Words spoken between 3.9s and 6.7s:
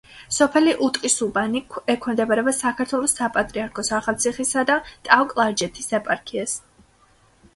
ახალციხისა და ტაო-კლარჯეთის ეპარქიას.